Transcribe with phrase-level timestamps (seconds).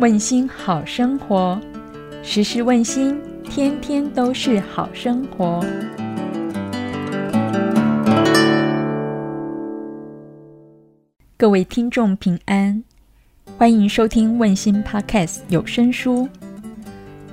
[0.00, 1.60] 问心好生活，
[2.22, 5.60] 时时问心，天天都是好生活。
[11.36, 12.80] 各位听众平安，
[13.56, 16.28] 欢迎收听问心 Podcast 有声书。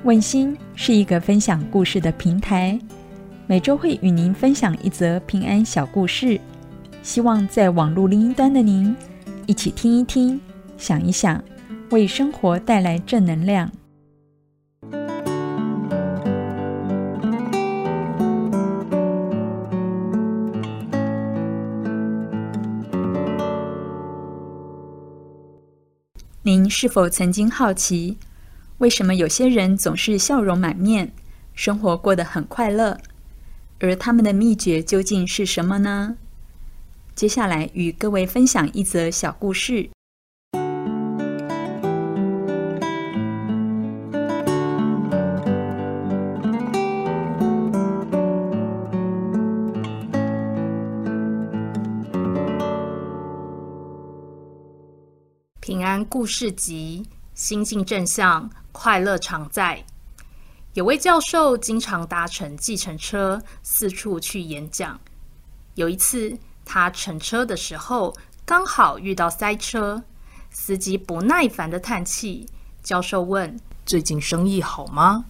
[0.03, 2.79] 问心是一个分享故事的平台，
[3.45, 6.41] 每周会与您分享一则平安小故事，
[7.03, 8.95] 希望在网络另一端的您
[9.45, 10.41] 一起听一听，
[10.79, 11.39] 想一想。
[11.95, 13.71] 为生活带来正能量。
[26.41, 28.17] 您是否曾经好奇，
[28.79, 31.13] 为什么有些人总是笑容满面，
[31.53, 32.97] 生活过得很快乐？
[33.79, 36.17] 而他们的秘诀究竟是什么呢？
[37.15, 39.94] 接下来与各位分享一则小故事。
[55.65, 59.83] 平安故事集，心境正向，快乐常在。
[60.75, 64.99] 有位教授经常搭乘计程车四处去演讲。
[65.73, 70.03] 有一次，他乘车的时候刚好遇到塞车，
[70.51, 72.47] 司机不耐烦的叹气。
[72.83, 75.25] 教授问：“最近生意好吗？”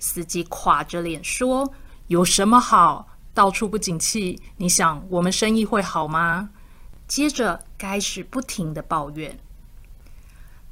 [0.00, 1.72] 司机垮着脸说
[2.08, 3.06] ：“有什么好？
[3.32, 6.50] 到处不景气，你想我们生意会好吗？”
[7.06, 9.38] 接着开始不停的抱怨。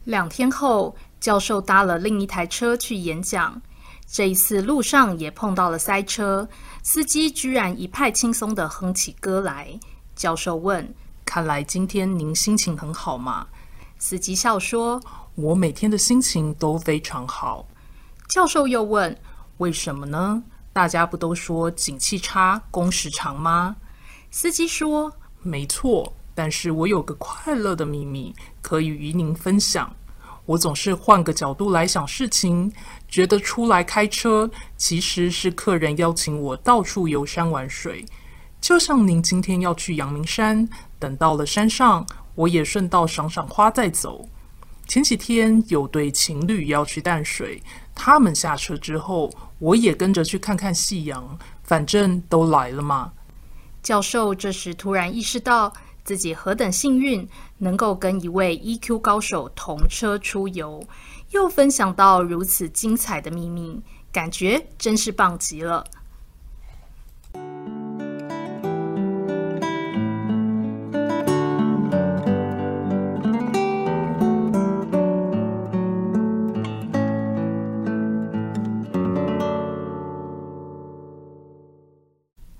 [0.05, 3.60] 两天后，教授搭了另一台车去演讲。
[4.06, 6.48] 这一次路上也碰到了塞车，
[6.83, 9.78] 司机居然一派轻松的哼起歌来。
[10.14, 13.46] 教授问：“看来今天您心情很好嘛？”
[13.98, 15.02] 司机笑说
[15.34, 17.66] ：“我每天的心情都非常好。”
[18.28, 19.18] 教授又问
[19.58, 20.42] ：“为什么呢？
[20.73, 23.74] 大家不都说景气差，工时长吗？”
[24.30, 29.95] 司机说：“没错。”但是我有个快乐的秘密可以与您分享。
[30.46, 32.70] 我总是换个角度来想事情，
[33.08, 38.05] 觉得出来开车其实是客人邀请我到处游山玩水。
[38.61, 40.68] 就像您今天要去阳明山，
[40.98, 44.28] 等到了山上，我也顺道赏赏花再走。
[44.86, 47.62] 前几天有对情侣要去淡水，
[47.94, 51.39] 他们下车之后，我也跟着去看看夕阳。
[51.62, 53.11] 反正都来了嘛。
[53.83, 55.73] 教授这时突然意识到。
[56.05, 57.27] 自己何等幸运，
[57.59, 60.85] 能够跟一位 EQ 高手同车出游，
[61.31, 63.81] 又分享到如此精彩的秘密，
[64.13, 65.83] 感觉真是棒极了。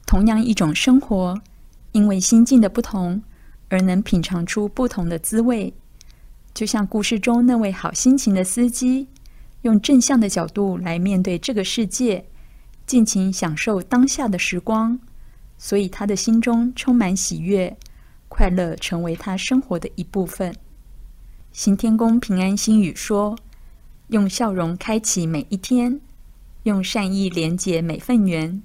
[0.06, 1.38] 同样一种生活，
[1.93, 3.22] 因为心境的不同。
[3.74, 5.74] 而能品尝出不同的滋味，
[6.54, 9.08] 就像故事中那位好心情的司机，
[9.62, 12.24] 用正向的角度来面对这个世界，
[12.86, 14.96] 尽情享受当下的时光，
[15.58, 17.76] 所以他的心中充满喜悦，
[18.28, 20.54] 快乐成为他生活的一部分。
[21.50, 23.36] 行天宫平安心语说
[24.08, 26.00] ：“用笑容开启每一天，
[26.62, 28.62] 用善意连接每份缘。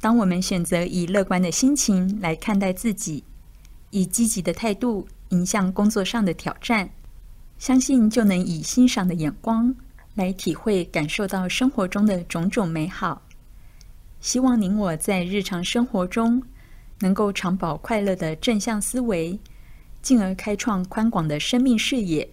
[0.00, 3.22] 当我们选择以乐观的心情来看待自己。”
[3.90, 6.88] 以积极的态度迎向工作上的挑战，
[7.58, 9.74] 相信就能以欣赏的眼光
[10.14, 13.22] 来体会、感受到生活中的种种美好。
[14.20, 16.42] 希望您我在日常生活中
[17.00, 19.38] 能够常保快乐的正向思维，
[20.02, 22.28] 进而开创宽广的生命视野，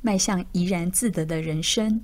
[0.00, 2.00] 迈向怡然自得的人生。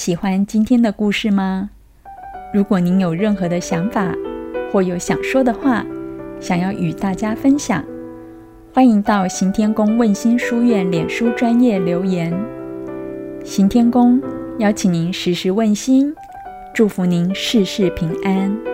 [0.00, 1.68] 喜欢今天的故事吗？
[2.54, 4.14] 如果您有任何的想法
[4.72, 5.84] 或有想说的话，
[6.40, 7.84] 想要与大家分享，
[8.72, 12.32] 欢迎到行天宫问心书院脸书专业留言。
[13.44, 14.18] 行天宫
[14.58, 16.14] 邀请您时时问心，
[16.72, 18.69] 祝福您事事平安。